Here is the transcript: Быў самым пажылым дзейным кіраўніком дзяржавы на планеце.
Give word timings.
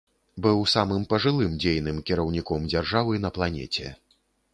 Быў 0.43 0.61
самым 0.75 1.03
пажылым 1.11 1.53
дзейным 1.65 1.99
кіраўніком 2.11 2.65
дзяржавы 2.73 3.13
на 3.27 3.31
планеце. 3.37 3.93